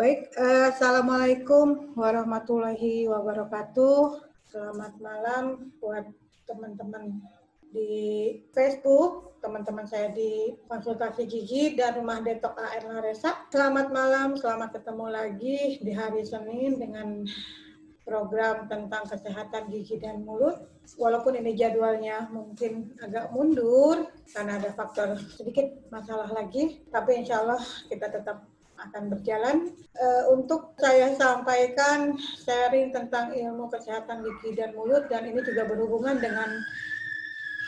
[0.00, 4.24] Baik, uh, Assalamualaikum warahmatullahi wabarakatuh.
[4.48, 6.08] Selamat malam buat
[6.48, 7.20] teman-teman
[7.68, 7.92] di
[8.56, 13.44] Facebook, teman-teman saya di konsultasi gigi dan rumah detok AR Laresa.
[13.52, 17.28] Selamat malam, selamat ketemu lagi di hari Senin dengan
[18.08, 20.64] program tentang kesehatan gigi dan mulut.
[20.96, 27.60] Walaupun ini jadwalnya mungkin agak mundur karena ada faktor sedikit masalah lagi, tapi insya Allah
[27.92, 28.48] kita tetap
[28.88, 29.56] akan berjalan.
[30.00, 36.16] Uh, untuk saya sampaikan sharing tentang ilmu kesehatan gigi dan mulut dan ini juga berhubungan
[36.16, 36.48] dengan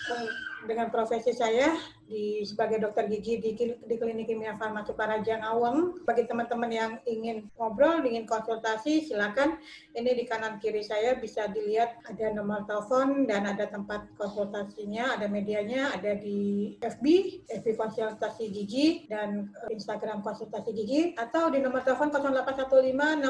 [0.08, 0.28] uh,
[0.66, 1.74] dengan profesi saya
[2.12, 6.04] di sebagai dokter gigi di, di Klinik Kimia Farmasi Parajang Awang.
[6.04, 9.56] Bagi teman-teman yang ingin ngobrol, ingin konsultasi, silakan.
[9.96, 15.26] Ini di kanan kiri saya bisa dilihat ada nomor telepon dan ada tempat konsultasinya, ada
[15.26, 17.04] medianya, ada di FB,
[17.48, 23.24] FB konsultasi gigi dan Instagram konsultasi gigi atau di nomor telepon 0815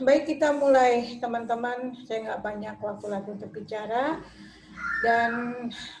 [0.00, 4.24] Baik kita mulai teman-teman, saya nggak banyak waktu lagi untuk bicara
[5.04, 5.30] dan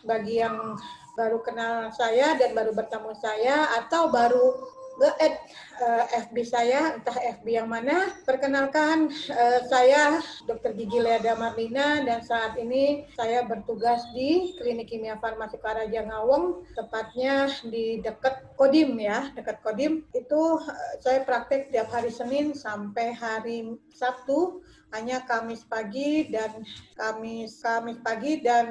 [0.02, 0.76] bagi yang
[1.14, 5.34] baru kenal saya dan baru bertemu saya atau baru nge-add
[5.82, 8.14] uh, eh, FB saya, entah FB yang mana.
[8.22, 10.74] Perkenalkan, uh, saya Dr.
[10.74, 17.50] Gigi Leada Marlina dan saat ini saya bertugas di Klinik Kimia Farmasi Karaja Ngawong, tepatnya
[17.66, 20.06] di dekat Kodim ya, dekat Kodim.
[20.14, 24.62] Itu uh, saya praktek tiap hari Senin sampai hari Sabtu
[24.94, 26.62] hanya Kamis pagi dan
[26.94, 28.66] Kamis Kamis pagi dan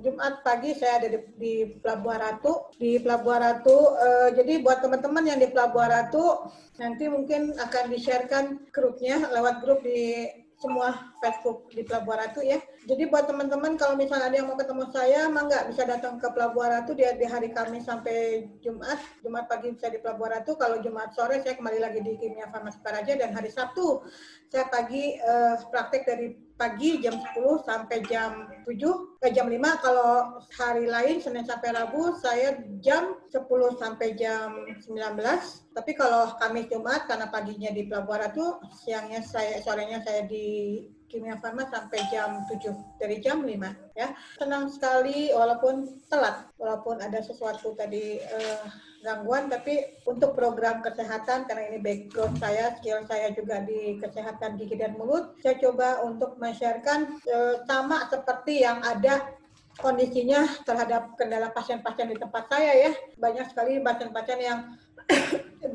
[0.00, 2.72] Jumat pagi saya ada di, di Pelabuhan Ratu.
[2.80, 6.48] Di Pelabuhan Ratu uh, jadi buat teman-teman yang di Pelabuhan Ratu
[6.80, 12.56] nanti mungkin akan di-sharekan grupnya lewat grup di semua Facebook di Pelabuhan Ratu ya.
[12.88, 16.28] Jadi buat teman-teman kalau misalnya ada yang mau ketemu saya, mah nggak bisa datang ke
[16.32, 18.96] Pelabuhan Ratu di, di hari Kamis sampai Jumat.
[19.20, 22.80] Jumat pagi saya di Pelabuhan Ratu, kalau Jumat sore saya kembali lagi di Kimia Farmasi
[22.80, 24.00] Paraja dan hari Sabtu
[24.48, 29.84] saya pagi uh, praktek dari pagi jam 10 sampai jam 7 ke eh, jam 5
[29.84, 33.44] kalau hari lain Senin sampai Rabu saya jam 10
[33.76, 34.88] sampai jam 19
[35.76, 41.38] tapi kalau Kamis Jumat karena paginya di Pelabuhan Ratu siangnya saya sorenya saya di Kimia
[41.38, 43.50] Farma sampai jam 7 dari jam 5
[43.96, 44.12] ya.
[44.38, 48.66] Senang sekali walaupun telat walaupun ada sesuatu tadi uh,
[49.06, 54.74] gangguan tapi untuk program kesehatan karena ini background saya skill saya juga di kesehatan gigi
[54.74, 59.36] dan mulut saya coba untuk men-sharekan uh, sama seperti yang ada
[59.76, 62.90] kondisinya terhadap kendala pasien-pasien di tempat saya ya.
[63.20, 64.60] Banyak sekali pasien-pasien yang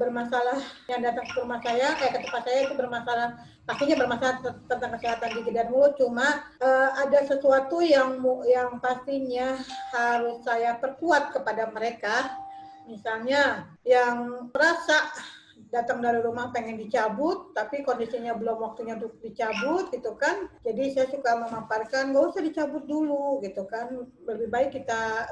[0.02, 0.60] bermasalah
[0.90, 3.30] yang datang ke rumah saya kayak ke tempat saya itu bermasalah.
[3.62, 5.94] Pastinya bermasalah tentang kesehatan gigi dan mulut.
[5.96, 8.18] Cuma uh, ada sesuatu yang
[8.50, 9.56] yang pastinya
[9.94, 12.34] harus saya perkuat kepada mereka.
[12.90, 15.14] Misalnya yang merasa
[15.72, 20.52] datang dari rumah pengen dicabut, tapi kondisinya belum waktunya untuk dicabut gitu kan.
[20.68, 23.88] Jadi saya suka memaparkan nggak usah dicabut dulu gitu kan.
[24.28, 25.32] Lebih baik kita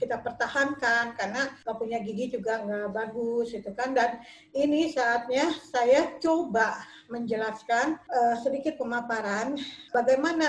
[0.00, 3.92] kita pertahankan karena nggak punya gigi juga nggak bagus gitu kan.
[3.92, 4.24] Dan
[4.56, 6.80] ini saatnya saya coba
[7.12, 9.60] menjelaskan uh, sedikit pemaparan
[9.92, 10.48] bagaimana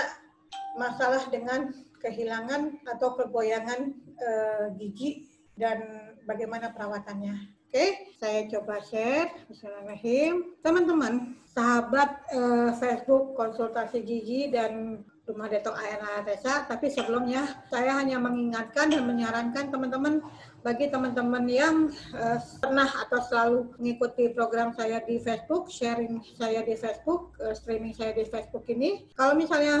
[0.80, 1.68] masalah dengan
[2.00, 3.92] kehilangan atau kegoyangan
[4.24, 5.28] uh, gigi
[5.60, 5.84] dan
[6.24, 7.51] bagaimana perawatannya.
[7.72, 9.32] Oke, saya coba share.
[9.48, 10.60] Bismillahirrahmanirrahim.
[10.60, 18.20] Teman-teman, sahabat eh, Facebook konsultasi gigi dan Rumah Detok ARA Tesa, tapi sebelumnya saya hanya
[18.20, 20.20] mengingatkan dan menyarankan teman-teman
[20.60, 26.76] bagi teman-teman yang eh, pernah atau selalu mengikuti program saya di Facebook, sharing saya di
[26.76, 29.08] Facebook, eh, streaming saya di Facebook ini.
[29.16, 29.80] Kalau misalnya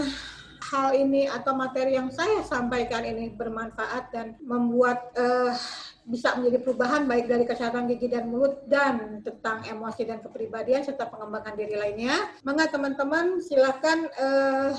[0.72, 5.52] hal ini atau materi yang saya sampaikan ini bermanfaat dan membuat uh,
[6.02, 11.06] bisa menjadi perubahan baik dari kesehatan gigi dan mulut dan tentang emosi dan kepribadian serta
[11.06, 12.16] pengembangan diri lainnya.
[12.42, 14.74] Maka teman-teman silakan uh,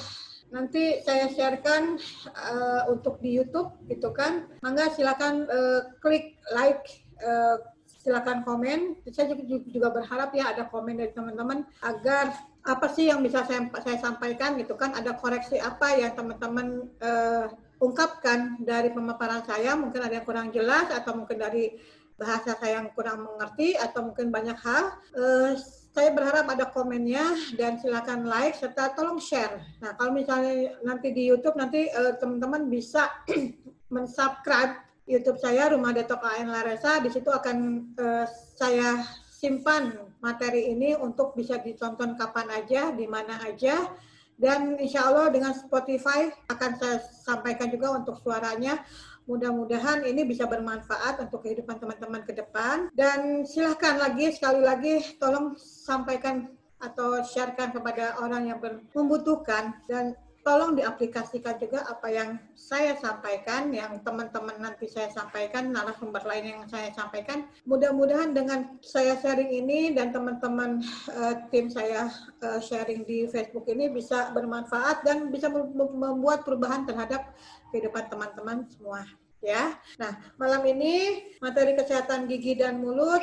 [0.51, 1.95] nanti saya sharekan
[2.35, 4.51] uh, untuk di YouTube gitu kan.
[4.59, 6.83] Mangga silakan uh, klik like
[7.23, 7.57] uh,
[8.03, 8.99] silakan komen.
[9.07, 13.67] Saya juga, juga berharap ya ada komen dari teman-teman agar apa sih yang bisa saya,
[13.83, 17.51] saya sampaikan gitu kan ada koreksi apa yang teman-teman uh,
[17.83, 21.75] ungkapkan dari pemaparan saya mungkin ada yang kurang jelas atau mungkin dari
[22.15, 25.51] bahasa saya yang kurang mengerti atau mungkin banyak hal uh,
[25.93, 29.61] saya berharap ada komennya dan silakan like serta tolong share.
[29.83, 33.13] Nah kalau misalnya nanti di YouTube nanti uh, teman-teman bisa
[33.93, 36.97] mensubscribe YouTube saya Rumah Detok AN Laresa.
[37.03, 37.57] Di situ akan
[37.99, 38.25] uh,
[38.57, 39.93] saya simpan
[40.23, 43.91] materi ini untuk bisa ditonton kapan aja, di mana aja
[44.37, 48.81] dan insya Allah dengan Spotify akan saya sampaikan juga untuk suaranya.
[49.23, 52.91] Mudah-mudahan ini bisa bermanfaat untuk kehidupan teman-teman ke depan.
[52.91, 56.51] Dan silahkan lagi, sekali lagi, tolong sampaikan
[56.83, 58.59] atau sharekan kepada orang yang
[58.91, 66.21] membutuhkan dan tolong diaplikasikan juga apa yang saya sampaikan, yang teman-teman nanti saya sampaikan, narasumber
[66.27, 67.47] lain yang saya sampaikan.
[67.63, 70.83] Mudah-mudahan dengan saya sharing ini dan teman-teman
[71.15, 72.11] uh, tim saya
[72.43, 77.33] uh, sharing di Facebook ini bisa bermanfaat dan bisa membuat perubahan terhadap
[77.71, 79.07] kehidupan teman-teman semua.
[79.43, 83.19] Ya, nah malam ini materi kesehatan gigi dan mulut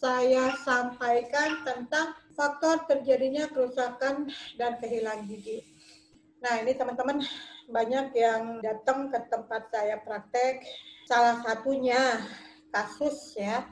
[0.00, 5.69] saya sampaikan tentang faktor terjadinya kerusakan dan kehilangan gigi.
[6.40, 7.20] Nah ini teman-teman
[7.68, 10.64] banyak yang datang ke tempat saya praktek.
[11.04, 12.24] Salah satunya
[12.72, 13.66] kasus ya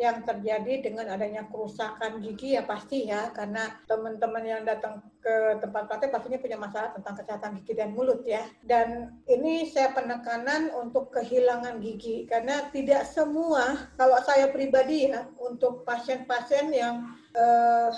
[0.00, 3.30] yang terjadi dengan adanya kerusakan gigi ya pasti ya.
[3.30, 8.26] Karena teman-teman yang datang ke tempat praktek pastinya punya masalah tentang kesehatan gigi dan mulut
[8.26, 8.42] ya.
[8.66, 12.26] Dan ini saya penekanan untuk kehilangan gigi.
[12.26, 17.06] Karena tidak semua kalau saya pribadi ya untuk pasien-pasien yang
[17.38, 17.90] eh,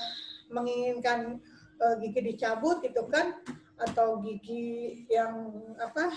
[0.52, 1.40] menginginkan
[1.80, 3.40] eh, gigi dicabut itu kan
[3.90, 6.14] atau gigi yang apa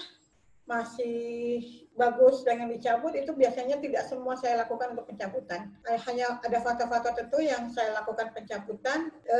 [0.65, 1.62] masih
[1.94, 5.69] bagus dengan dicabut itu biasanya tidak semua saya lakukan untuk pencabutan.
[5.85, 9.13] Hanya ada faktor-faktor tertentu yang saya lakukan pencabutan.
[9.29, 9.39] E,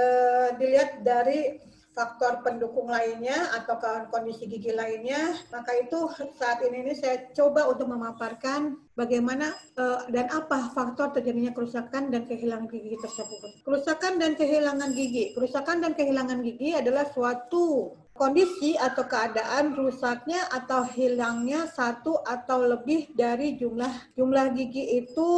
[0.62, 1.58] dilihat dari
[1.96, 3.80] faktor pendukung lainnya atau
[4.12, 10.28] kondisi gigi lainnya, maka itu saat ini ini saya coba untuk memaparkan bagaimana uh, dan
[10.28, 13.64] apa faktor terjadinya kerusakan dan kehilangan gigi tersebut.
[13.64, 15.32] Kerusakan dan kehilangan gigi.
[15.32, 23.12] Kerusakan dan kehilangan gigi adalah suatu kondisi atau keadaan rusaknya atau hilangnya satu atau lebih
[23.12, 25.32] dari jumlah jumlah gigi itu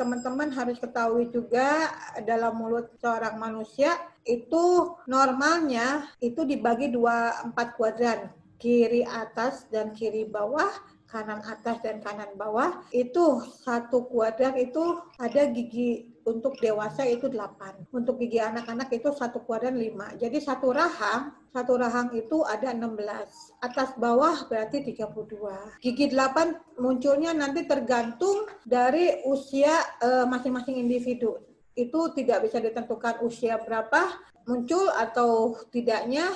[0.00, 1.92] teman-teman harus ketahui juga
[2.24, 8.32] dalam mulut seorang manusia itu normalnya itu dibagi dua empat kuadran.
[8.56, 10.68] Kiri atas dan kiri bawah
[11.08, 17.92] kanan atas dan kanan bawah itu satu kuadran itu ada gigi untuk dewasa itu 8.
[17.94, 20.20] Untuk gigi anak-anak itu satu kuadran 5.
[20.20, 23.64] Jadi satu rahang, satu rahang itu ada 16.
[23.64, 25.80] Atas bawah berarti 32.
[25.80, 31.40] Gigi 8 munculnya nanti tergantung dari usia eh, masing-masing uh, individu.
[31.72, 36.28] Itu tidak bisa ditentukan usia berapa muncul atau tidaknya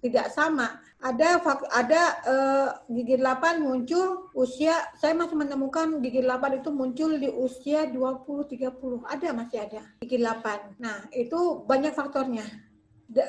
[0.00, 0.80] tidak sama.
[0.96, 1.44] Ada
[1.76, 7.84] ada uh, gigi 8 muncul usia saya masih menemukan gigi 8 itu muncul di usia
[7.92, 9.04] 20 30.
[9.04, 10.80] Ada masih ada gigi 8.
[10.80, 12.48] Nah, itu banyak faktornya.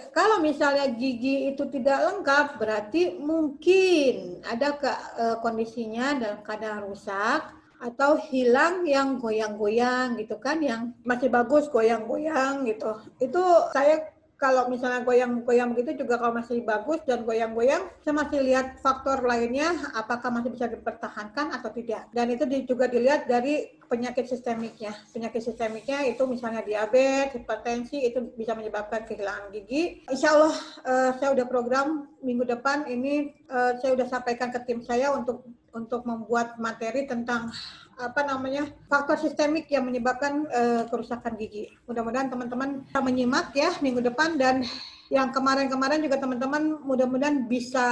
[0.10, 4.90] Kalau misalnya gigi itu tidak lengkap berarti mungkin ada ke,
[5.22, 12.66] uh, kondisinya dalam keadaan rusak atau hilang yang goyang-goyang gitu kan yang masih bagus goyang-goyang
[12.66, 12.90] gitu.
[13.22, 18.78] Itu saya kalau misalnya goyang-goyang begitu juga kalau masih bagus dan goyang-goyang, saya masih lihat
[18.86, 22.06] faktor lainnya apakah masih bisa dipertahankan atau tidak.
[22.14, 24.94] Dan itu juga dilihat dari penyakit sistemiknya.
[25.10, 30.06] Penyakit sistemiknya itu misalnya diabetes, hipertensi, itu bisa menyebabkan kehilangan gigi.
[30.06, 30.56] Insya Allah
[30.86, 35.50] uh, saya udah program minggu depan ini uh, saya udah sampaikan ke tim saya untuk
[35.74, 37.54] untuk membuat materi tentang
[37.98, 41.74] apa namanya faktor sistemik yang menyebabkan uh, kerusakan gigi.
[41.90, 44.62] Mudah-mudahan teman-teman bisa menyimak ya minggu depan dan
[45.08, 47.88] yang kemarin-kemarin juga teman-teman mudah-mudahan bisa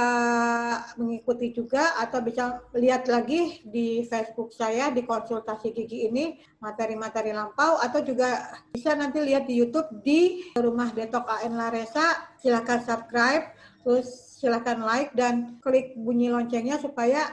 [1.00, 7.80] mengikuti juga atau bisa lihat lagi di Facebook saya di konsultasi gigi ini materi-materi lampau
[7.80, 12.36] atau juga bisa nanti lihat di YouTube di Rumah Detok AN Laresa.
[12.36, 13.44] Silakan subscribe,
[13.80, 17.32] terus silakan like dan klik bunyi loncengnya supaya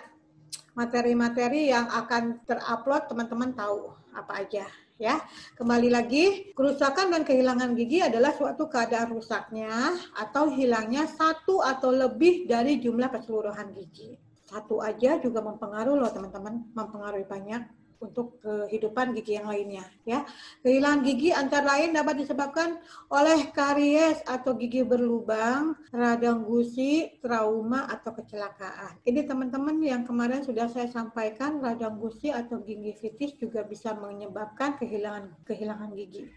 [0.74, 4.66] materi-materi yang akan terupload teman-teman tahu apa aja
[5.02, 5.22] ya.
[5.58, 12.46] Kembali lagi, kerusakan dan kehilangan gigi adalah suatu keadaan rusaknya atau hilangnya satu atau lebih
[12.46, 14.18] dari jumlah keseluruhan gigi.
[14.48, 20.28] Satu aja juga mempengaruhi loh teman-teman, mempengaruhi banyak untuk kehidupan gigi yang lainnya ya.
[20.60, 28.12] Kehilangan gigi antara lain dapat disebabkan oleh karies atau gigi berlubang, radang gusi, trauma atau
[28.12, 29.00] kecelakaan.
[29.08, 35.32] Ini teman-teman yang kemarin sudah saya sampaikan radang gusi atau gingivitis juga bisa menyebabkan kehilangan
[35.48, 36.28] kehilangan gigi.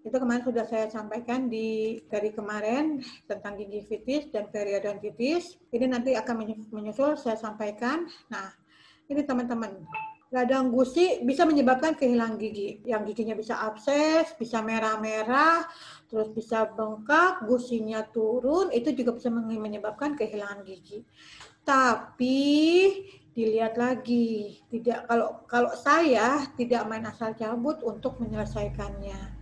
[0.00, 5.60] Itu kemarin sudah saya sampaikan di dari kemarin tentang gingivitis dan periodontitis.
[5.68, 6.34] Ini nanti akan
[6.72, 8.08] menyusul saya sampaikan.
[8.32, 8.48] Nah,
[9.12, 9.84] ini teman-teman
[10.30, 12.78] radang gusi bisa menyebabkan kehilangan gigi.
[12.86, 15.66] Yang giginya bisa abses, bisa merah-merah,
[16.06, 21.02] terus bisa bengkak, gusinya turun, itu juga bisa menyebabkan kehilangan gigi.
[21.66, 22.38] Tapi
[23.34, 29.38] dilihat lagi, tidak kalau kalau saya tidak main asal cabut untuk menyelesaikannya.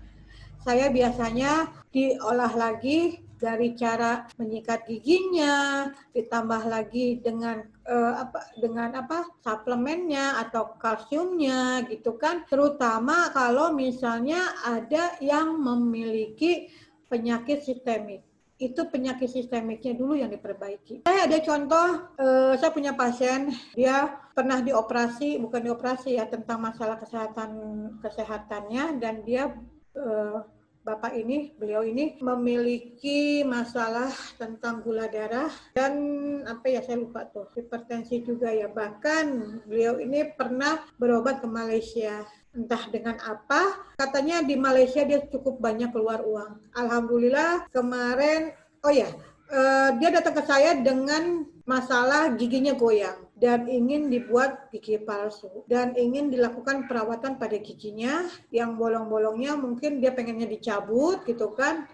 [0.59, 9.25] Saya biasanya diolah lagi dari cara menyikat giginya, ditambah lagi dengan uh, apa dengan apa
[9.41, 12.45] suplemennya atau kalsiumnya gitu kan.
[12.51, 16.69] Terutama kalau misalnya ada yang memiliki
[17.09, 18.27] penyakit sistemik
[18.59, 21.07] itu penyakit sistemiknya dulu yang diperbaiki.
[21.07, 26.99] Saya ada contoh, uh, saya punya pasien, dia pernah dioperasi, bukan dioperasi ya, tentang masalah
[26.99, 27.51] kesehatan
[28.03, 29.55] kesehatannya, dan dia
[29.95, 30.43] uh,
[30.89, 34.09] Bapak ini, beliau ini memiliki masalah
[34.41, 35.93] tentang gula darah dan
[36.49, 38.73] apa ya saya lupa tuh, hipertensi juga ya.
[38.73, 39.25] Bahkan
[39.69, 42.25] beliau ini pernah berobat ke Malaysia
[42.57, 43.93] entah dengan apa.
[44.01, 46.73] Katanya di Malaysia dia cukup banyak keluar uang.
[46.73, 49.13] Alhamdulillah kemarin, oh ya,
[49.53, 55.95] uh, dia datang ke saya dengan masalah giginya goyang dan ingin dibuat gigi palsu dan
[55.95, 61.87] ingin dilakukan perawatan pada giginya yang bolong-bolongnya mungkin dia pengennya dicabut gitu kan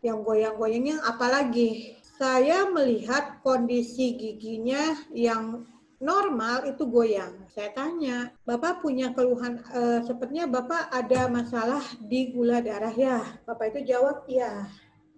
[0.00, 5.64] yang goyang-goyangnya apalagi saya melihat kondisi giginya yang
[6.00, 7.44] normal itu goyang.
[7.52, 13.20] Saya tanya, Bapak punya keluhan, e, sepertinya Bapak ada masalah di gula darah ya?
[13.44, 14.64] Bapak itu jawab iya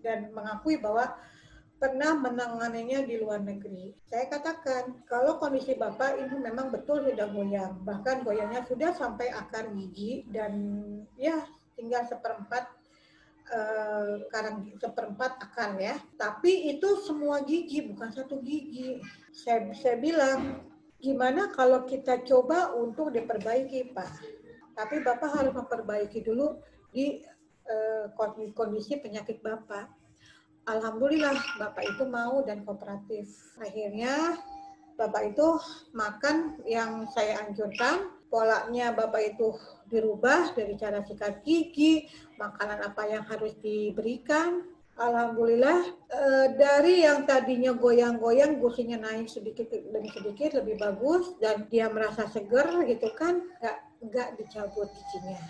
[0.02, 1.14] dan mengakui bahwa
[1.82, 3.90] pernah menanganinya di luar negeri.
[4.06, 9.66] Saya katakan, kalau kondisi Bapak ini memang betul sudah goyang, bahkan goyangnya sudah sampai akar
[9.74, 10.54] gigi dan
[11.18, 11.42] ya
[11.74, 12.70] tinggal seperempat
[13.50, 15.98] uh, karang seperempat akar ya.
[16.14, 19.02] Tapi itu semua gigi, bukan satu gigi.
[19.34, 20.62] Saya, saya bilang,
[21.02, 24.10] gimana kalau kita coba untuk diperbaiki Pak?
[24.78, 26.62] Tapi Bapak harus memperbaiki dulu
[26.94, 27.26] di
[27.66, 28.06] uh,
[28.54, 30.01] kondisi penyakit Bapak
[30.62, 33.26] Alhamdulillah Bapak itu mau dan kooperatif.
[33.58, 34.38] Akhirnya
[34.94, 35.58] Bapak itu
[35.90, 39.58] makan yang saya anjurkan, polanya Bapak itu
[39.90, 42.06] dirubah dari cara sikat gigi,
[42.38, 44.62] makanan apa yang harus diberikan.
[44.92, 51.88] Alhamdulillah eh, dari yang tadinya goyang-goyang gusinya naik sedikit demi sedikit lebih bagus dan dia
[51.88, 55.40] merasa seger gitu kan, nggak nggak dicabut giginya.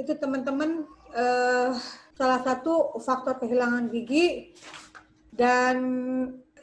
[0.00, 1.70] Itu teman-teman eh,
[2.16, 4.56] salah satu faktor kehilangan gigi
[5.36, 5.76] dan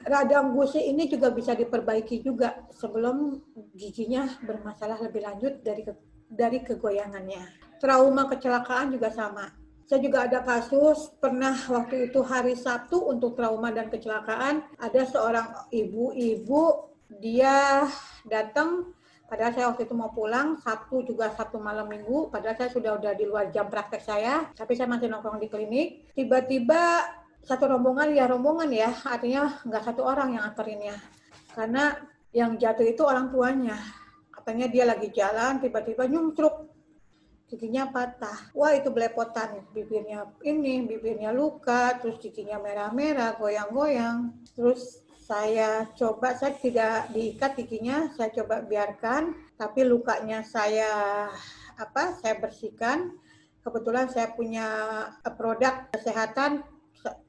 [0.03, 3.39] radang gusi ini juga bisa diperbaiki juga sebelum
[3.77, 5.93] giginya bermasalah lebih lanjut dari ke,
[6.27, 7.77] dari kegoyangannya.
[7.79, 9.48] Trauma kecelakaan juga sama.
[9.83, 15.69] Saya juga ada kasus pernah waktu itu hari Sabtu untuk trauma dan kecelakaan ada seorang
[15.69, 17.86] ibu-ibu dia
[18.25, 18.95] datang
[19.34, 23.18] Padahal saya waktu itu mau pulang, Sabtu juga Sabtu malam minggu, padahal saya sudah udah
[23.18, 26.13] di luar jam praktek saya, tapi saya masih nongkrong di klinik.
[26.13, 27.02] Tiba-tiba
[27.42, 30.98] satu rombongan ya rombongan ya, artinya nggak satu orang yang anterin ya.
[31.50, 31.98] Karena
[32.30, 33.74] yang jatuh itu orang tuanya.
[34.30, 36.70] Katanya dia lagi jalan, tiba-tiba nyumtruk
[37.50, 38.54] giginya patah.
[38.54, 44.46] Wah itu belepotan, bibirnya ini, bibirnya luka, terus giginya merah-merah, goyang-goyang.
[44.54, 49.32] Terus saya coba saya tidak diikat giginya saya coba biarkan.
[49.56, 51.32] Tapi lukanya saya
[51.80, 53.15] apa saya bersihkan.
[53.63, 54.68] Kebetulan saya punya
[55.39, 56.68] produk kesehatan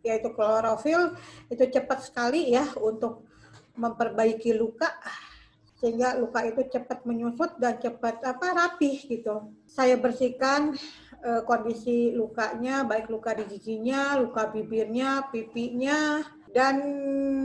[0.03, 1.15] yaitu klorofil.
[1.47, 3.31] Itu cepat sekali ya untuk
[3.79, 4.91] memperbaiki luka
[5.79, 9.55] sehingga luka itu cepat menyusut dan cepat apa rapih gitu.
[9.69, 10.75] Saya bersihkan
[11.21, 16.23] e, kondisi lukanya baik luka di giginya luka bibirnya pipinya
[16.55, 16.77] dan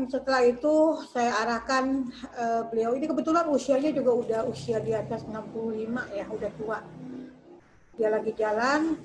[0.05, 5.89] setelah itu saya arahkan uh, beliau ini kebetulan usianya juga udah usia di atas 65
[6.13, 6.79] ya, udah tua.
[7.97, 9.01] Dia lagi jalan,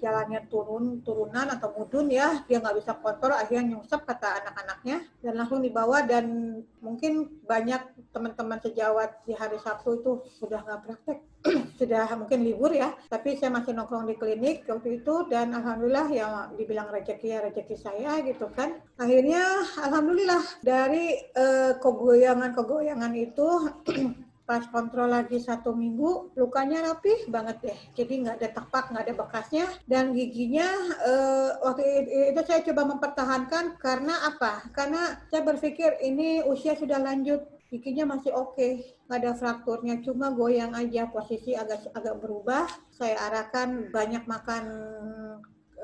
[0.00, 5.34] jalannya turun turunan atau mudun ya dia nggak bisa kontrol akhirnya nyungsep kata anak-anaknya dan
[5.34, 7.80] langsung dibawa dan mungkin banyak
[8.12, 11.18] teman-teman sejawat di hari Sabtu itu sudah nggak praktek
[11.80, 16.26] sudah mungkin libur ya tapi saya masih nongkrong di klinik waktu itu dan alhamdulillah ya
[16.54, 18.78] dibilang rezeki ya rezeki saya gitu kan.
[18.98, 19.42] Akhirnya
[19.80, 23.48] alhamdulillah dari uh, kegoyangan-kegoyangan itu
[24.46, 27.78] pas kontrol lagi satu minggu lukanya rapih banget deh.
[27.98, 30.70] Jadi nggak ada tapak nggak ada bekasnya dan giginya
[31.02, 34.70] uh, waktu itu saya coba mempertahankan karena apa?
[34.70, 38.96] Karena saya berpikir ini usia sudah lanjut giginya masih oke okay.
[39.06, 44.64] nggak ada frakturnya cuma goyang aja posisi agak agak berubah saya arahkan banyak makan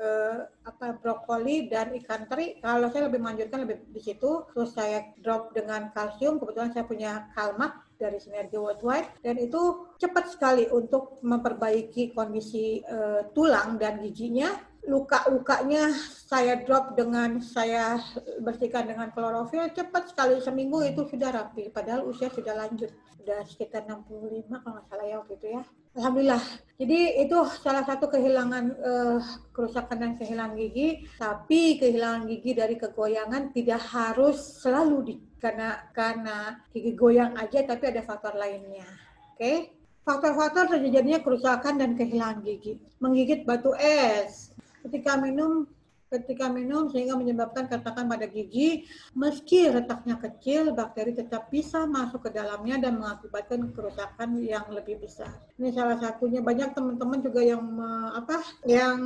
[0.03, 0.37] uh,
[0.67, 2.59] apa brokoli dan ikan teri.
[2.59, 6.37] Kalau saya lebih melanjutkan lebih di situ, terus saya drop dengan kalsium.
[6.41, 13.31] Kebetulan saya punya kalmak dari Sinergi Worldwide dan itu cepat sekali untuk memperbaiki kondisi uh,
[13.31, 14.51] tulang dan giginya
[14.83, 15.95] luka-lukanya
[16.27, 18.01] saya drop dengan saya
[18.43, 20.43] bersihkan dengan klorofil cepat sekali.
[20.43, 22.91] Seminggu itu sudah rapi padahal usia sudah lanjut.
[23.19, 25.63] Sudah sekitar 65 kalau nggak salah ya waktu itu ya.
[25.93, 26.43] Alhamdulillah.
[26.75, 29.19] Jadi itu salah satu kehilangan uh,
[29.55, 31.07] kerusakan dan kehilangan gigi.
[31.15, 37.93] Tapi kehilangan gigi dari kegoyangan tidak harus selalu di, karena karena gigi goyang aja tapi
[37.93, 38.89] ada faktor lainnya.
[39.33, 39.39] Oke?
[39.39, 39.57] Okay?
[40.03, 42.75] Faktor-faktor terjadinya kerusakan dan kehilangan gigi.
[42.99, 44.51] Menggigit batu es,
[44.83, 45.65] ketika minum
[46.13, 48.85] ketika minum sehingga menyebabkan keretakan pada gigi
[49.17, 55.33] meski retaknya kecil bakteri tetap bisa masuk ke dalamnya dan mengakibatkan kerusakan yang lebih besar.
[55.57, 56.45] Ini salah satunya.
[56.45, 57.65] Banyak teman-teman juga yang
[58.13, 58.99] apa yang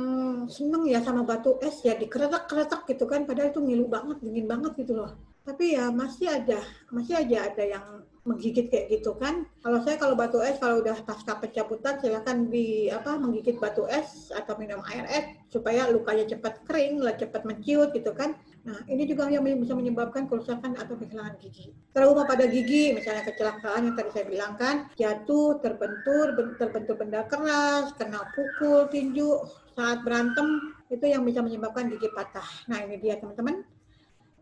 [0.52, 3.24] seneng ya sama batu es ya dikeretak-keretak gitu kan.
[3.24, 5.16] Padahal itu ngilu banget dingin banget gitu loh.
[5.48, 6.60] Tapi ya masih ada
[6.92, 7.84] masih aja ada yang
[8.28, 9.48] menggigit kayak gitu kan.
[9.64, 14.28] Kalau saya kalau batu es kalau udah pasca pencabutan silakan di apa menggigit batu es
[14.36, 18.36] atau minum air es supaya lukanya cepat kering, lah cepat menciut gitu kan.
[18.68, 21.72] Nah, ini juga yang bisa menyebabkan kerusakan atau kehilangan gigi.
[21.96, 27.96] Trauma pada gigi, misalnya kecelakaan yang tadi saya bilang kan, jatuh, terbentur, terbentur benda keras,
[27.96, 29.40] kena pukul, tinju,
[29.72, 32.44] saat berantem, itu yang bisa menyebabkan gigi patah.
[32.68, 33.64] Nah, ini dia teman-teman.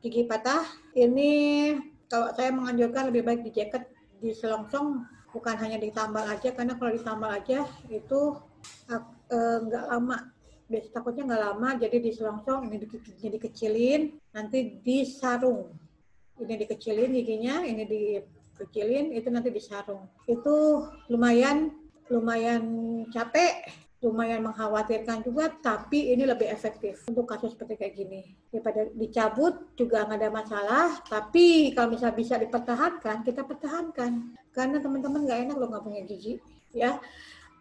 [0.03, 0.67] Gigi patah,
[0.99, 1.31] ini
[2.07, 3.87] kalau saya menganjurkan lebih baik di jaket
[4.23, 8.21] di selongsong bukan hanya ditambal aja karena kalau ditambal aja itu
[8.89, 10.19] eh, nggak uh, lama.
[10.67, 15.71] Biasa takutnya nggak lama jadi di selongsong ini di, dikecilin nanti disarung
[16.43, 21.71] ini dikecilin giginya ini dikecilin itu nanti disarung itu lumayan
[22.11, 22.63] lumayan
[23.15, 23.67] capek
[24.05, 28.21] lumayan mengkhawatirkan juga, tapi ini lebih efektif untuk kasus seperti kayak gini.
[28.53, 34.37] Daripada dicabut juga nggak ada masalah, tapi kalau misalnya bisa dipertahankan, kita pertahankan.
[34.53, 36.37] Karena teman-teman nggak enak loh nggak punya gigi,
[36.77, 37.01] ya.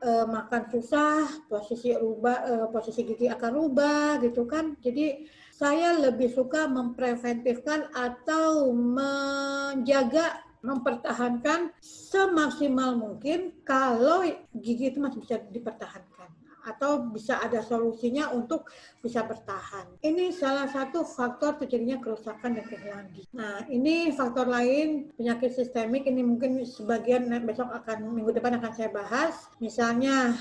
[0.03, 4.75] E, makan susah, posisi rubah, e, posisi gigi akan rubah gitu kan.
[4.83, 5.23] Jadi
[5.55, 14.25] saya lebih suka mempreventifkan atau menjaga mempertahankan semaksimal mungkin kalau
[14.57, 16.33] gigi itu masih bisa dipertahankan
[16.65, 18.65] atau bisa ada solusinya untuk
[18.99, 19.85] bisa bertahan.
[20.01, 23.29] Ini salah satu faktor terjadinya kerusakan dan kehilangan gigi.
[23.37, 28.89] Nah, ini faktor lain penyakit sistemik ini mungkin sebagian besok akan minggu depan akan saya
[28.89, 29.45] bahas.
[29.61, 30.33] Misalnya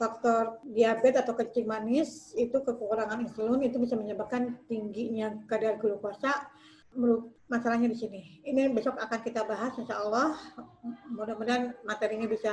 [0.00, 6.48] faktor diabetes atau kencing manis itu kekurangan insulin itu bisa menyebabkan tingginya kadar glukosa
[7.46, 8.20] masalahnya di sini.
[8.42, 10.34] Ini besok akan kita bahas insya Allah.
[11.12, 12.52] Mudah-mudahan materi ini bisa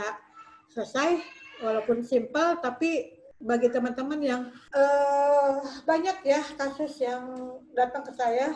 [0.70, 1.22] selesai
[1.62, 8.56] walaupun simpel tapi bagi teman-teman yang uh, banyak ya kasus yang datang ke saya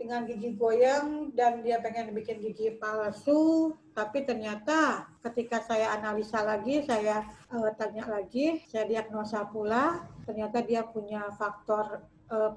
[0.00, 6.82] dengan gigi goyang dan dia pengen bikin gigi palsu tapi ternyata ketika saya analisa lagi
[6.82, 12.02] saya uh, tanya lagi saya diagnosa pula ternyata dia punya faktor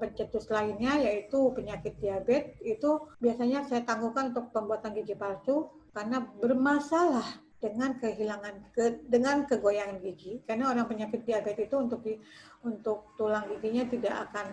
[0.00, 7.44] pencetus lainnya yaitu penyakit diabetes itu biasanya saya tangguhkan untuk pembuatan gigi palsu karena bermasalah
[7.56, 12.00] dengan kehilangan ke, dengan kegoyangan gigi karena orang penyakit diabetes itu untuk
[12.64, 14.46] untuk tulang giginya tidak akan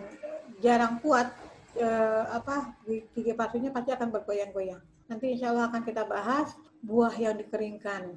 [0.64, 1.32] jarang kuat
[1.76, 4.80] eh, apa gigi palsunya pasti akan bergoyang-goyang.
[5.04, 8.16] Nanti insya Allah akan kita bahas buah yang dikeringkan.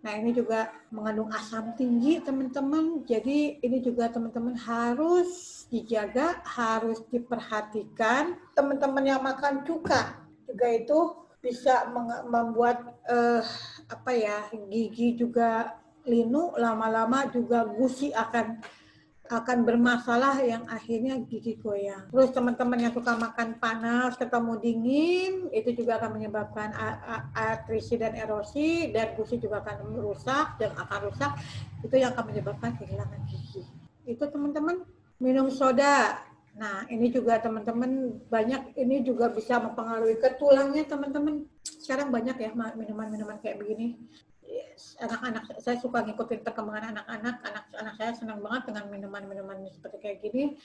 [0.00, 3.04] Nah ini juga mengandung asam tinggi teman-teman.
[3.04, 8.36] Jadi ini juga teman-teman harus dijaga, harus diperhatikan.
[8.56, 10.16] Teman-teman yang makan cuka
[10.48, 10.98] juga itu
[11.40, 11.88] bisa
[12.28, 13.40] membuat uh,
[13.88, 15.72] apa ya gigi juga
[16.04, 18.60] linu lama-lama juga gusi akan
[19.30, 22.10] akan bermasalah yang akhirnya gigi goyang.
[22.10, 26.74] Terus teman-teman yang suka makan panas, ketemu dingin, itu juga akan menyebabkan
[27.38, 31.32] artrisi dan erosi, dan gusi juga akan merusak dan akan rusak.
[31.86, 33.62] Itu yang akan menyebabkan kehilangan gigi.
[34.08, 34.82] Itu teman-teman
[35.22, 36.26] minum soda
[36.58, 41.46] Nah, ini juga teman-teman banyak ini juga bisa mempengaruhi ke tulangnya teman-teman.
[41.62, 43.94] Sekarang banyak ya minuman-minuman kayak begini.
[45.00, 47.36] Anak-anak saya suka ngikutin perkembangan anak-anak.
[47.44, 50.56] Anak-anak saya senang banget dengan minuman-minuman seperti kayak gini.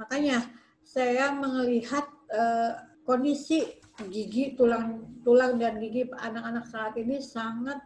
[0.00, 0.44] Makanya
[0.80, 2.72] saya melihat uh,
[3.04, 7.80] kondisi gigi tulang tulang dan gigi anak-anak saat ini sangat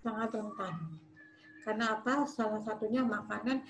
[0.00, 0.74] sangat rentan.
[1.66, 2.24] Karena apa?
[2.24, 3.60] Salah satunya makanan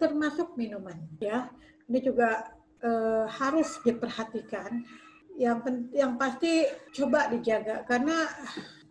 [0.00, 1.46] termasuk minuman ya.
[1.86, 2.50] Ini juga
[2.82, 4.82] uh, harus diperhatikan.
[5.34, 6.62] Yang yang pasti
[6.94, 8.22] coba dijaga karena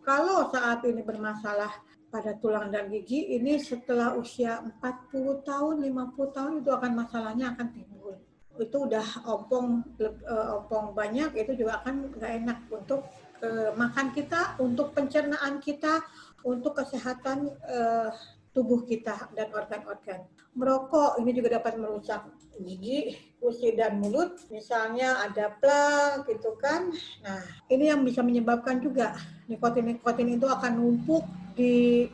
[0.04, 1.72] kalau saat ini bermasalah
[2.14, 7.66] pada tulang dan gigi ini setelah usia 40 tahun, 50 tahun itu akan masalahnya akan
[7.74, 8.14] timbul.
[8.54, 13.10] Itu udah ompong uh, ompong banyak itu juga akan nggak enak untuk
[13.42, 16.06] uh, makan kita, untuk pencernaan kita,
[16.46, 18.14] untuk kesehatan uh,
[18.54, 20.22] tubuh kita dan organ-organ.
[20.54, 22.22] Merokok ini juga dapat merusak
[22.62, 24.38] gigi, gusi dan mulut.
[24.48, 26.94] Misalnya ada plak gitu kan.
[27.26, 29.18] Nah, ini yang bisa menyebabkan juga
[29.50, 31.26] nikotin-nikotin itu akan numpuk
[31.58, 32.06] di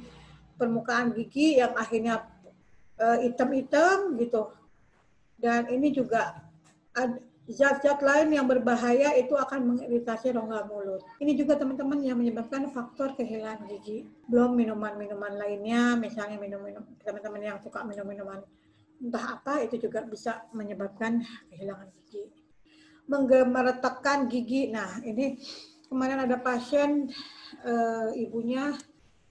[0.56, 2.24] permukaan gigi yang akhirnya
[2.96, 4.48] uh, hitam-hitam gitu.
[5.36, 6.40] Dan ini juga
[7.50, 11.02] zat-zat lain yang berbahaya itu akan mengiritasi rongga mulut.
[11.18, 14.06] Ini juga teman-teman yang menyebabkan faktor kehilangan gigi.
[14.30, 18.40] Belum minuman-minuman lainnya, misalnya minum-minum teman-teman yang suka minum-minuman
[19.00, 22.30] entah apa itu juga bisa menyebabkan kehilangan gigi.
[23.10, 24.70] Menggemertekkan gigi.
[24.70, 25.40] Nah, ini
[25.90, 27.10] kemarin ada pasien
[27.66, 27.74] e,
[28.14, 28.78] ibunya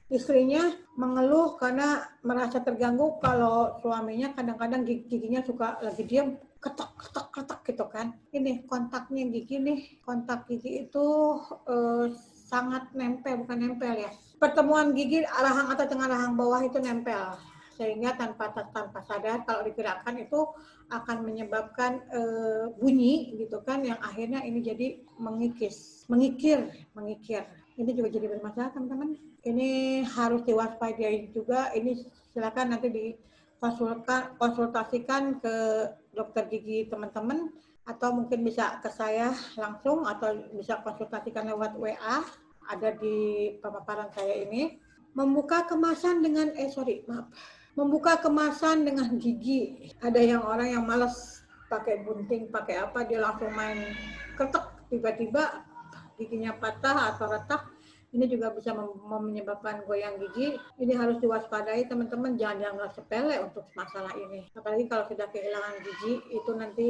[0.10, 7.60] istrinya mengeluh karena merasa terganggu kalau suaminya kadang-kadang giginya suka lagi diam ketok ketok ketok
[7.68, 8.08] gitu kan.
[8.36, 11.08] Ini kontaknya gigi nih kontak gigi itu
[11.68, 12.06] uh,
[12.50, 14.12] sangat nempel bukan nempel ya.
[14.40, 17.36] Pertemuan gigi rahang atas dengan rahang bawah itu nempel.
[17.80, 20.52] Sehingga tanpa tanpa sadar kalau digerakkan itu
[20.92, 27.48] akan menyebabkan uh, bunyi gitu kan yang akhirnya ini jadi mengikis mengikir mengikir.
[27.80, 29.16] Ini juga jadi bermasalah teman-teman.
[29.48, 31.72] Ini harus diwaspadai juga.
[31.72, 32.04] Ini
[32.36, 33.06] silakan nanti di
[34.36, 35.56] konsultasikan ke
[36.14, 37.54] dokter gigi teman-teman
[37.86, 42.22] atau mungkin bisa ke saya langsung atau bisa konsultasikan lewat WA
[42.70, 44.78] ada di pemaparan saya ini.
[45.18, 47.34] Membuka kemasan dengan eh sorry maaf.
[47.74, 49.90] Membuka kemasan dengan gigi.
[50.06, 53.94] Ada yang orang yang malas pakai gunting pakai apa dia langsung main
[54.34, 55.62] ketek tiba-tiba
[56.18, 57.62] giginya patah atau retak
[58.10, 58.74] ini juga bisa
[59.06, 60.58] menyebabkan goyang gigi.
[60.82, 64.50] Ini harus diwaspadai teman-teman, jangan dianggap sepele untuk masalah ini.
[64.58, 66.88] Apalagi kalau sudah kehilangan gigi, itu nanti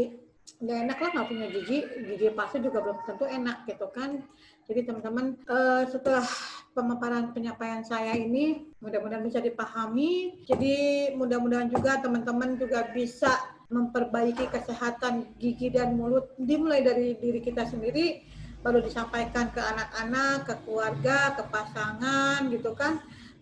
[0.60, 1.79] nggak enak lah nggak punya gigi,
[2.10, 4.25] gigi palsu juga belum tentu enak gitu kan.
[4.65, 6.25] Jadi teman-teman uh, setelah
[6.73, 10.41] pemaparan penyampaian saya ini mudah-mudahan bisa dipahami.
[10.47, 10.73] Jadi
[11.17, 13.34] mudah-mudahan juga teman-teman juga bisa
[13.69, 18.25] memperbaiki kesehatan gigi dan mulut dimulai dari diri kita sendiri
[18.60, 23.00] baru disampaikan ke anak-anak, ke keluarga, ke pasangan gitu kan.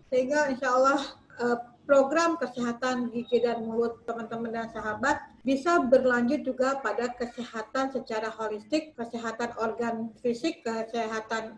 [0.08, 1.00] Sehingga insya Allah
[1.42, 8.28] eh, program kesehatan gigi dan mulut teman-teman dan sahabat bisa berlanjut juga pada kesehatan secara
[8.28, 11.56] holistik, kesehatan organ fisik, kesehatan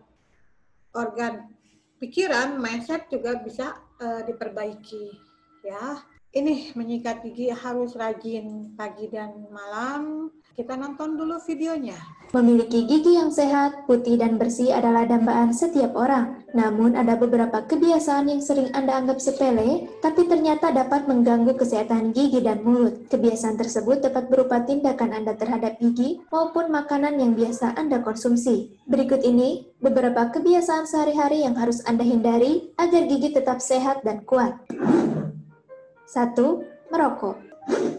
[0.94, 1.50] organ
[1.98, 5.18] pikiran, mindset juga bisa uh, diperbaiki
[5.66, 5.98] ya.
[6.30, 11.96] Ini menyikat gigi harus rajin pagi dan malam kita nonton dulu videonya.
[12.30, 16.46] Memiliki gigi yang sehat, putih, dan bersih adalah dambaan setiap orang.
[16.54, 22.38] Namun, ada beberapa kebiasaan yang sering Anda anggap sepele, tapi ternyata dapat mengganggu kesehatan gigi
[22.38, 23.10] dan mulut.
[23.10, 28.78] Kebiasaan tersebut dapat berupa tindakan Anda terhadap gigi maupun makanan yang biasa Anda konsumsi.
[28.86, 34.54] Berikut ini beberapa kebiasaan sehari-hari yang harus Anda hindari agar gigi tetap sehat dan kuat.
[36.06, 36.38] 1.
[36.94, 37.49] Merokok.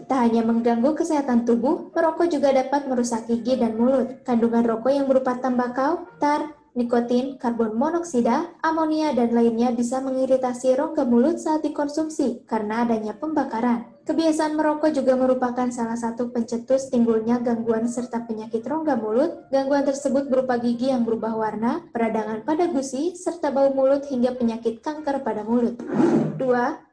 [0.08, 4.24] Tak hanya mengganggu kesehatan tubuh, merokok juga dapat merusak gigi dan mulut.
[4.24, 11.04] Kandungan rokok yang berupa tembakau, tar, nikotin, karbon monoksida, amonia, dan lainnya bisa mengiritasi rongga
[11.04, 13.91] mulut saat dikonsumsi karena adanya pembakaran.
[14.02, 19.46] Kebiasaan merokok juga merupakan salah satu pencetus timbulnya gangguan serta penyakit rongga mulut.
[19.54, 24.82] Gangguan tersebut berupa gigi yang berubah warna, peradangan pada gusi, serta bau mulut hingga penyakit
[24.82, 25.78] kanker pada mulut.
[26.34, 26.42] 2.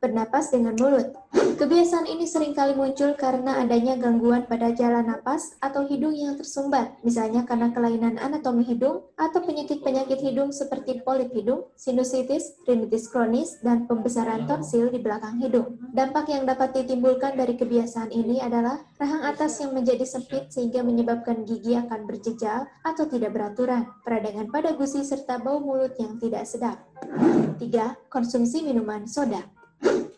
[0.06, 1.10] Bernapas dengan mulut.
[1.34, 6.96] Kebiasaan ini sering kali muncul karena adanya gangguan pada jalan napas atau hidung yang tersumbat,
[7.04, 13.90] misalnya karena kelainan anatomi hidung atau penyakit-penyakit hidung seperti polip hidung, sinusitis, rinitis kronis, dan
[13.92, 15.76] pembesaran tonsil di belakang hidung.
[15.92, 20.84] Dampak yang dapat ditimbulkan ditimbulkan dari kebiasaan ini adalah rahang atas yang menjadi sempit sehingga
[20.84, 26.44] menyebabkan gigi akan berjejal atau tidak beraturan, peradangan pada gusi serta bau mulut yang tidak
[26.44, 26.76] sedap.
[27.56, 27.56] 3.
[28.12, 29.48] Konsumsi minuman soda.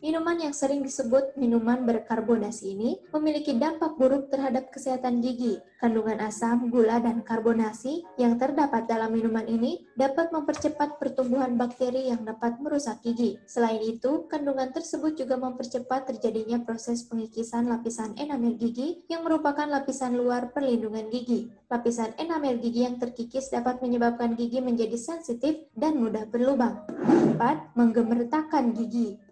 [0.02, 5.62] Minuman yang sering disebut minuman berkarbonasi ini memiliki dampak buruk terhadap kesehatan gigi.
[5.78, 12.26] Kandungan asam, gula, dan karbonasi yang terdapat dalam minuman ini dapat mempercepat pertumbuhan bakteri yang
[12.26, 13.38] dapat merusak gigi.
[13.46, 20.18] Selain itu, kandungan tersebut juga mempercepat terjadinya proses pengikisan lapisan enamel gigi yang merupakan lapisan
[20.18, 21.54] luar perlindungan gigi.
[21.70, 26.90] Lapisan enamel gigi yang terkikis dapat menyebabkan gigi menjadi sensitif dan mudah berlubang.
[27.38, 27.78] 4.
[27.78, 29.30] Menggemertakan gigi.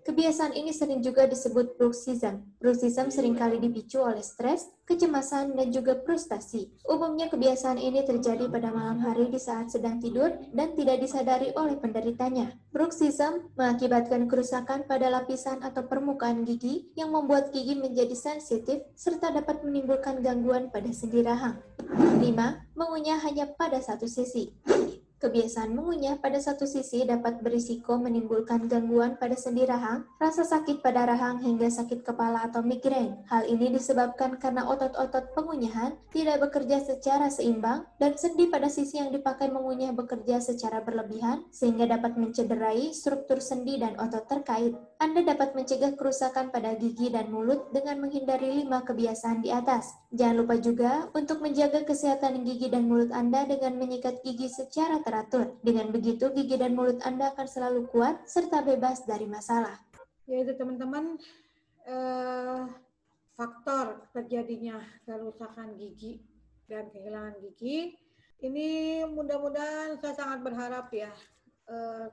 [0.00, 2.40] Kebiasaan ini sering juga disebut bruxism.
[2.56, 6.72] Bruxism sering kali dipicu oleh stres, kecemasan, dan juga frustasi.
[6.88, 11.76] Umumnya kebiasaan ini terjadi pada malam hari di saat sedang tidur dan tidak disadari oleh
[11.76, 12.56] penderitanya.
[12.72, 19.60] Bruxism mengakibatkan kerusakan pada lapisan atau permukaan gigi yang membuat gigi menjadi sensitif serta dapat
[19.60, 21.60] menimbulkan gangguan pada sendi rahang.
[21.92, 22.24] 5.
[22.72, 24.56] Mengunyah hanya pada satu sisi.
[25.20, 31.04] Kebiasaan mengunyah pada satu sisi dapat berisiko menimbulkan gangguan pada sendi rahang, rasa sakit pada
[31.04, 33.20] rahang hingga sakit kepala atau migrain.
[33.28, 39.12] Hal ini disebabkan karena otot-otot pengunyahan tidak bekerja secara seimbang dan sendi pada sisi yang
[39.12, 44.72] dipakai mengunyah bekerja secara berlebihan sehingga dapat mencederai struktur sendi dan otot terkait.
[45.00, 49.96] Anda dapat mencegah kerusakan pada gigi dan mulut dengan menghindari lima kebiasaan di atas.
[50.12, 55.56] Jangan lupa juga untuk menjaga kesehatan gigi dan mulut Anda dengan menyikat gigi secara teratur.
[55.64, 59.80] Dengan begitu, gigi dan mulut Anda akan selalu kuat serta bebas dari masalah.
[60.28, 61.16] Yaitu teman-teman,
[61.88, 62.68] eh,
[63.40, 66.20] faktor terjadinya kerusakan gigi
[66.68, 67.96] dan kehilangan gigi,
[68.44, 71.08] ini mudah-mudahan saya sangat berharap ya,
[71.72, 72.12] eh,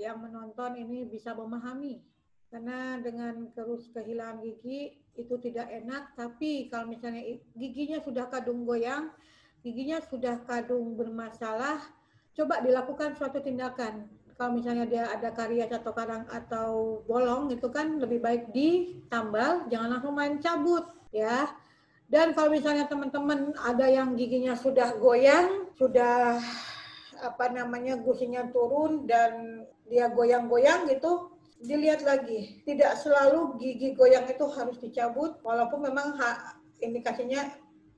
[0.00, 2.11] yang menonton ini bisa memahami
[2.52, 6.12] karena dengan terus kehilangan gigi itu tidak enak.
[6.12, 7.24] Tapi kalau misalnya
[7.56, 9.08] giginya sudah kadung goyang
[9.62, 11.80] giginya sudah kadung bermasalah
[12.36, 14.04] coba dilakukan suatu tindakan.
[14.36, 19.96] Kalau misalnya dia ada karias atau karang atau bolong itu kan lebih baik ditambal jangan
[19.96, 21.48] langsung main cabut ya.
[22.12, 26.36] Dan kalau misalnya teman-teman ada yang giginya sudah goyang sudah
[27.22, 31.31] apa namanya gusinya turun dan dia goyang-goyang gitu
[31.62, 32.60] dilihat lagi.
[32.66, 37.54] Tidak selalu gigi goyang itu harus dicabut, walaupun memang ha, indikasinya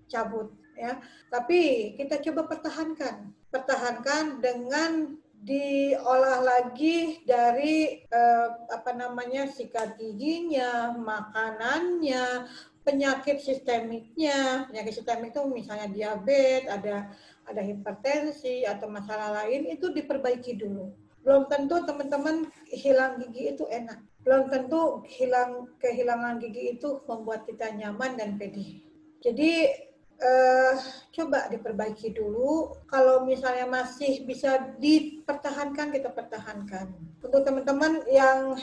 [0.06, 1.00] cabut ya.
[1.32, 12.48] Tapi kita coba pertahankan, pertahankan dengan diolah lagi dari eh, apa namanya sikat giginya, makanannya,
[12.84, 14.68] penyakit sistemiknya.
[14.68, 17.12] Penyakit sistemik itu misalnya diabetes, ada
[17.44, 23.98] ada hipertensi atau masalah lain itu diperbaiki dulu belum tentu teman-teman hilang gigi itu enak.
[24.22, 28.84] Belum tentu hilang kehilangan gigi itu membuat kita nyaman dan pede.
[29.24, 29.72] Jadi
[30.20, 30.74] eh,
[31.16, 32.76] coba diperbaiki dulu.
[32.86, 36.92] Kalau misalnya masih bisa dipertahankan, kita pertahankan.
[37.24, 38.60] Untuk teman-teman yang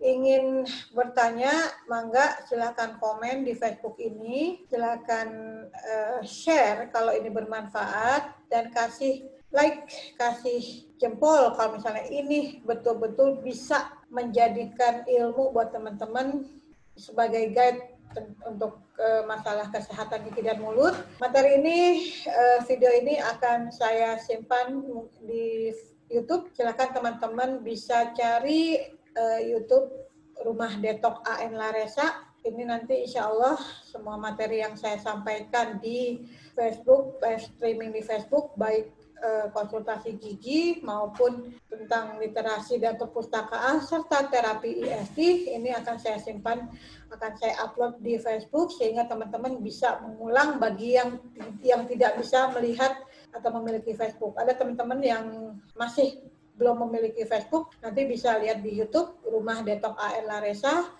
[0.00, 0.64] ingin
[0.96, 1.52] bertanya,
[1.86, 5.28] mangga silakan komen di Facebook ini, silakan
[5.68, 13.90] uh, share kalau ini bermanfaat dan kasih like, kasih jempol kalau misalnya ini betul-betul bisa
[14.10, 16.46] menjadikan ilmu buat teman-teman
[16.94, 17.96] sebagai guide
[18.42, 20.94] untuk uh, masalah kesehatan gigi dan mulut.
[21.22, 21.78] Materi ini,
[22.26, 24.82] uh, video ini akan saya simpan
[25.22, 25.70] di
[26.10, 26.50] YouTube.
[26.58, 28.82] Silakan teman-teman bisa cari
[29.14, 29.94] uh, YouTube
[30.42, 32.26] Rumah Detok AN Laresa.
[32.40, 36.24] Ini nanti insya Allah semua materi yang saya sampaikan di
[36.56, 38.99] Facebook, live streaming di Facebook, baik
[39.52, 45.18] konsultasi gigi maupun tentang literasi dan perpustakaan serta terapi IST
[45.52, 46.68] ini akan saya simpan
[47.10, 51.20] akan saya upload di Facebook sehingga teman-teman bisa mengulang bagi yang
[51.60, 52.96] yang tidak bisa melihat
[53.30, 54.34] atau memiliki Facebook.
[54.38, 55.24] Ada teman-teman yang
[55.78, 56.24] masih
[56.60, 60.92] belum memiliki Facebook, nanti bisa lihat di YouTube Rumah Detok AL Laresa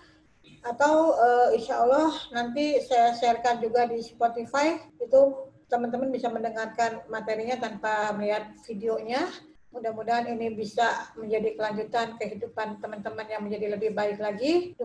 [0.61, 7.55] atau uh, insya Allah nanti saya sharekan juga di Spotify itu teman-teman bisa mendengarkan materinya
[7.55, 9.23] tanpa melihat videonya.
[9.71, 14.75] Mudah-mudahan ini bisa menjadi kelanjutan kehidupan teman-teman yang menjadi lebih baik lagi.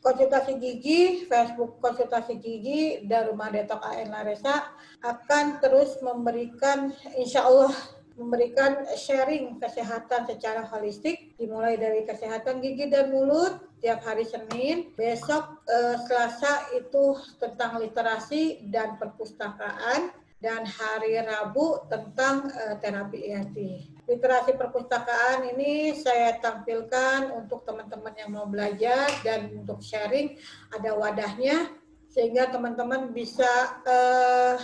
[0.00, 4.72] Konsultasi gigi, Facebook konsultasi gigi, dan Rumah Detok AN Laresa
[5.04, 7.74] akan terus memberikan, insya Allah
[8.16, 15.62] memberikan sharing kesehatan secara holistik dimulai dari kesehatan gigi dan mulut tiap hari Senin besok
[15.66, 23.58] eh, Selasa itu tentang literasi dan perpustakaan dan hari Rabu tentang eh, terapi EFT.
[24.06, 30.38] Literasi perpustakaan ini saya tampilkan untuk teman-teman yang mau belajar dan untuk sharing
[30.74, 31.70] ada wadahnya
[32.08, 34.56] sehingga teman-teman bisa eh,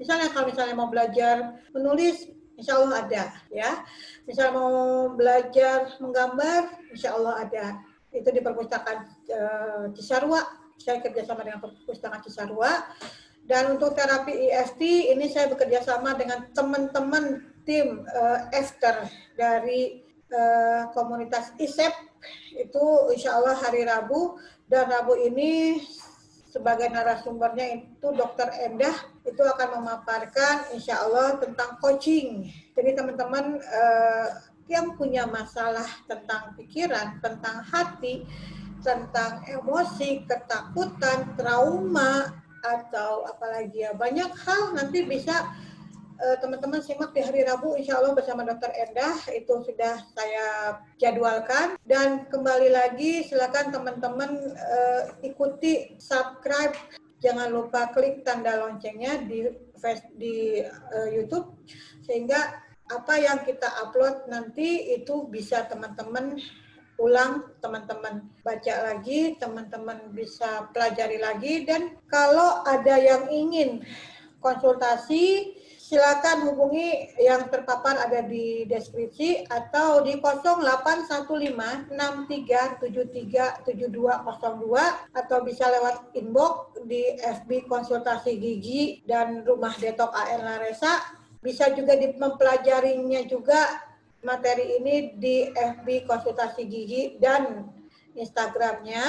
[0.00, 3.82] misalnya kalau misalnya mau belajar menulis Insya Allah ada ya.
[4.30, 4.70] Misal mau
[5.18, 7.66] belajar menggambar, Insya Allah ada.
[8.14, 8.98] Itu di perpustakaan
[9.34, 10.40] uh, Cisarua.
[10.78, 12.70] Saya kerjasama dengan perpustakaan Cisarua.
[13.44, 19.04] Dan untuk terapi EFT ini saya bekerja sama dengan teman-teman tim uh, Efter
[19.36, 20.00] dari
[20.32, 21.92] uh, komunitas ISEP
[22.56, 25.76] itu insya Allah hari Rabu dan Rabu ini
[26.54, 28.94] sebagai narasumbernya itu Dokter Endah
[29.26, 32.46] itu akan memaparkan insya Allah tentang coaching.
[32.78, 34.26] Jadi teman-teman eh,
[34.70, 38.24] yang punya masalah tentang pikiran, tentang hati,
[38.80, 42.32] tentang emosi, ketakutan, trauma,
[42.64, 45.52] atau apalagi ya banyak hal nanti bisa
[46.14, 51.74] Eh, teman-teman simak di hari Rabu insya Allah bersama Dokter Endah itu sudah saya jadwalkan.
[51.82, 56.70] Dan kembali lagi silakan teman-teman uh, ikuti subscribe.
[57.18, 59.52] Jangan lupa klik tanda loncengnya di
[60.14, 61.50] di uh, YouTube
[62.06, 66.36] sehingga apa yang kita upload nanti itu bisa teman-teman
[67.00, 71.66] ulang, teman-teman baca lagi, teman-teman bisa pelajari lagi.
[71.66, 73.82] Dan kalau ada yang ingin
[74.38, 81.92] konsultasi silakan hubungi yang terpapar ada di deskripsi atau di 081563737202
[85.12, 91.92] atau bisa lewat inbox di FB konsultasi gigi dan rumah detok AN Laresa bisa juga
[92.00, 93.84] mempelajarinya juga
[94.24, 97.68] materi ini di FB konsultasi gigi dan
[98.16, 99.04] Instagramnya.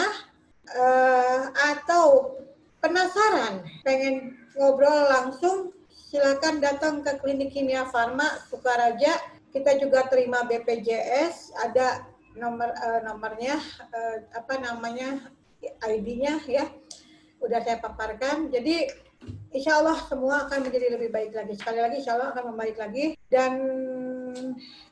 [0.65, 2.33] Uh, atau
[2.81, 9.13] penasaran pengen ngobrol langsung silakan datang ke klinik kimia farma Sukaraja.
[9.53, 12.03] Kita juga terima BPJS ada
[12.35, 13.55] nomor uh, nomornya
[13.93, 15.31] uh, apa namanya
[15.63, 16.65] ID-nya ya.
[17.39, 18.49] Udah saya paparkan.
[18.49, 19.04] Jadi
[19.55, 21.55] insya Allah semua akan menjadi lebih baik lagi.
[21.55, 23.51] Sekali lagi insya Allah akan membaik lagi dan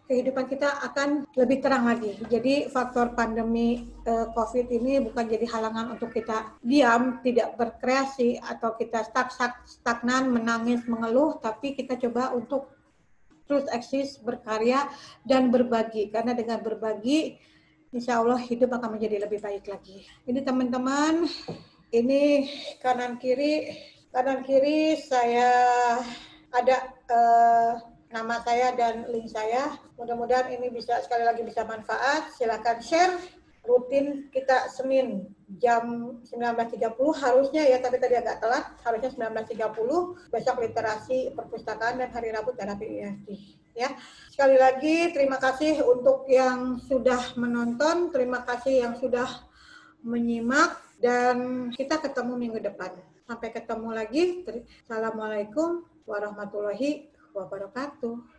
[0.08, 2.15] kehidupan kita akan lebih terang lagi.
[2.32, 8.76] Jadi faktor pandemi uh, COVID ini bukan jadi halangan untuk kita diam, tidak berkreasi atau
[8.80, 12.71] kita stuck, stuck, stagnan, menangis, mengeluh, tapi kita coba untuk
[13.43, 14.88] terus eksis, berkarya,
[15.28, 16.08] dan berbagi.
[16.08, 17.36] Karena dengan berbagi,
[17.91, 20.08] insya Allah hidup akan menjadi lebih baik lagi.
[20.23, 21.28] Ini teman-teman,
[21.91, 22.47] ini
[22.80, 23.69] kanan kiri
[24.13, 25.49] kanan kiri saya
[26.54, 26.78] ada
[27.10, 27.82] uh,
[28.13, 29.73] nama saya dan link saya.
[29.97, 32.30] Mudah-mudahan ini bisa sekali lagi bisa manfaat.
[32.38, 33.17] Silakan share
[33.65, 38.78] rutin kita Senin jam 19.30 harusnya ya tapi tadi agak telat.
[38.86, 43.28] Harusnya 19.30 besok literasi perpustakaan dan hari Rabu terapi EFT
[43.73, 43.89] ya.
[44.30, 48.13] Sekali lagi terima kasih untuk yang sudah menonton.
[48.13, 49.26] Terima kasih yang sudah
[50.06, 50.86] menyimak.
[51.04, 52.95] Dan kita ketemu minggu depan
[53.34, 54.46] Sampai ketemu lagi.
[54.86, 58.33] Assalamualaikum warahmatullahi wabarakatuh.